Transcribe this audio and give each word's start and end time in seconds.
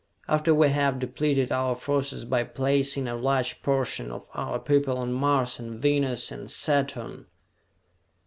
after 0.27 0.51
we 0.51 0.69
have 0.69 0.97
depleted 0.97 1.51
our 1.51 1.75
forces 1.75 2.25
by 2.25 2.43
placing 2.43 3.07
a 3.07 3.15
large 3.15 3.61
portion 3.61 4.09
of 4.11 4.25
our 4.33 4.57
people 4.57 4.97
on 4.97 5.13
Mars 5.13 5.59
and 5.59 5.79
Venus 5.79 6.31
and 6.31 6.49
Saturn?" 6.49 7.27